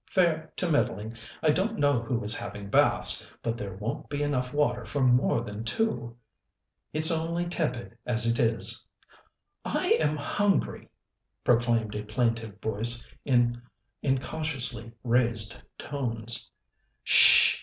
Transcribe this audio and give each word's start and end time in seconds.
"Fair 0.09 0.51
to 0.55 0.67
middling. 0.67 1.15
I 1.43 1.51
don't 1.51 1.77
know 1.77 2.01
who 2.01 2.23
is 2.23 2.35
having 2.35 2.71
baths, 2.71 3.29
but 3.43 3.55
there 3.55 3.75
won't 3.75 4.09
be 4.09 4.23
enough 4.23 4.51
water 4.51 4.83
for 4.83 5.01
more 5.03 5.41
than 5.43 5.63
two." 5.63 6.17
"It's 6.91 7.11
only 7.11 7.45
tepid 7.45 7.95
as 8.03 8.25
it 8.25 8.39
is." 8.39 8.83
"I 9.63 9.89
am 9.99 10.15
hungry," 10.17 10.89
proclaimed 11.43 11.93
a 11.93 12.01
plaintive 12.01 12.59
voice 12.59 13.05
in 13.25 13.61
incautiously 14.01 14.91
raised 15.03 15.55
tones. 15.77 16.49
"H'sh 17.05 17.05
sh! 17.05 17.59